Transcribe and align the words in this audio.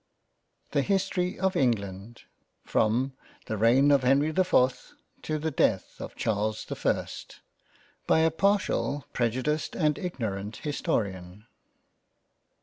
79 0.69 0.69
THE 0.81 0.93
HISTORY 0.95 1.39
OF 1.39 1.55
ENGLAND 1.55 2.23
FROM 2.63 3.13
THE 3.45 3.55
REIGN 3.55 3.91
OF 3.91 4.01
HENRY 4.01 4.31
THE 4.31 4.41
4TH 4.41 4.93
TO 5.21 5.37
THE 5.37 5.51
DEATH 5.51 6.01
OF 6.01 6.15
CHARLES 6.15 6.65
THE 6.65 6.73
1 6.73 7.05
ST. 7.05 7.41
BY 8.07 8.19
A 8.21 8.31
PARTIAL, 8.31 9.05
PREJUDICED, 9.13 9.75
AND 9.75 9.99
IGNORANT 9.99 10.55
HISTORIAN. 10.63 11.45